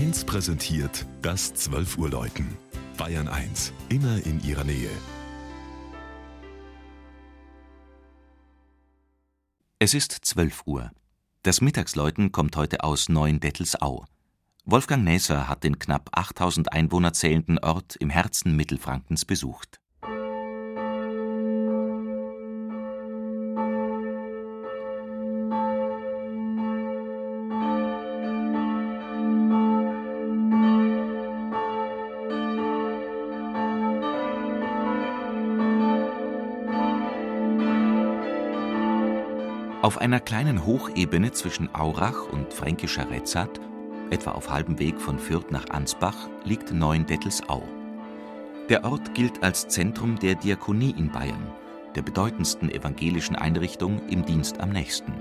[0.00, 2.56] 1 präsentiert das 12 Uhr Läuten.
[2.96, 4.88] Bayern 1, immer in ihrer Nähe.
[9.78, 10.90] Es ist 12 Uhr.
[11.42, 14.06] Das Mittagsläuten kommt heute aus Neuendettelsau.
[14.64, 19.82] Wolfgang Nässer hat den knapp 8000 Einwohner zählenden Ort im Herzen Mittelfrankens besucht.
[39.82, 43.60] Auf einer kleinen Hochebene zwischen Aurach und fränkischer Rezat,
[44.10, 47.66] etwa auf halbem Weg von Fürth nach Ansbach, liegt Neuendettelsau.
[48.68, 51.50] Der Ort gilt als Zentrum der Diakonie in Bayern,
[51.94, 55.14] der bedeutendsten evangelischen Einrichtung im Dienst am nächsten.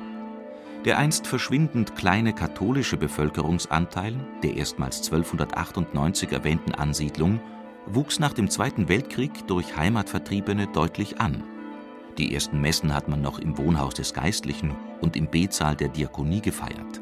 [0.84, 4.14] Der einst verschwindend kleine katholische Bevölkerungsanteil
[4.44, 7.40] der erstmals 1298 erwähnten Ansiedlung
[7.86, 11.46] wuchs nach dem Zweiten Weltkrieg durch Heimatvertriebene deutlich an
[12.18, 16.42] die ersten Messen hat man noch im Wohnhaus des Geistlichen und im B-Saal der Diakonie
[16.42, 17.02] gefeiert.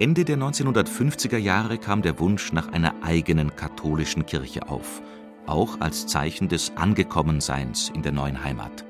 [0.00, 5.02] Ende der 1950er Jahre kam der Wunsch nach einer eigenen katholischen Kirche auf,
[5.46, 8.84] auch als Zeichen des Angekommenseins in der neuen Heimat.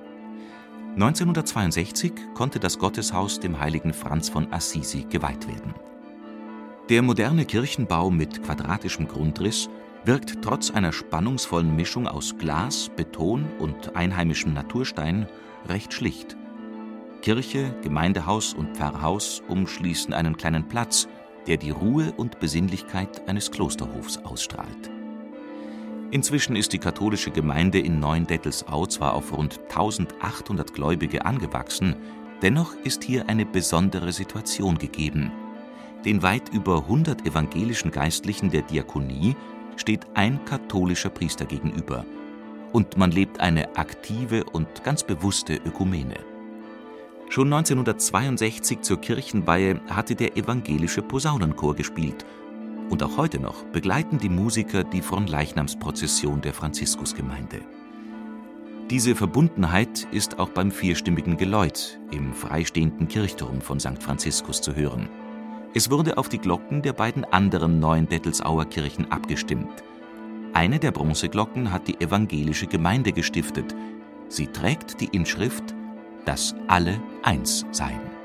[0.94, 5.74] 1962 konnte das Gotteshaus dem heiligen Franz von Assisi geweiht werden.
[6.88, 9.68] Der moderne Kirchenbau mit quadratischem Grundriss
[10.04, 15.26] wirkt trotz einer spannungsvollen Mischung aus Glas, Beton und einheimischem Naturstein
[15.68, 16.36] recht schlicht.
[17.22, 21.08] Kirche, Gemeindehaus und Pfarrhaus umschließen einen kleinen Platz,
[21.46, 24.90] der die Ruhe und Besinnlichkeit eines Klosterhofs ausstrahlt.
[26.10, 31.96] Inzwischen ist die katholische Gemeinde in Neuendettelsau zwar auf rund 1800 Gläubige angewachsen,
[32.40, 35.32] dennoch ist hier eine besondere Situation gegeben.
[36.04, 39.36] Den weit über 100 evangelischen Geistlichen der Diakonie
[39.78, 42.04] steht ein katholischer Priester gegenüber
[42.72, 46.16] und man lebt eine aktive und ganz bewusste Ökumene.
[47.30, 52.24] Schon 1962 zur Kirchenweihe hatte der evangelische Posaunenchor gespielt
[52.90, 57.60] und auch heute noch begleiten die Musiker die Fronleichnamsprozession der Franziskusgemeinde.
[58.90, 64.02] Diese Verbundenheit ist auch beim vierstimmigen Geläut im freistehenden Kirchturm von St.
[64.02, 65.10] Franziskus zu hören.
[65.74, 69.82] Es wurde auf die Glocken der beiden anderen neuen Dettelsauer Kirchen abgestimmt.
[70.54, 73.74] Eine der Bronzeglocken hat die evangelische Gemeinde gestiftet.
[74.28, 75.74] Sie trägt die Inschrift,
[76.24, 78.17] dass alle eins seien.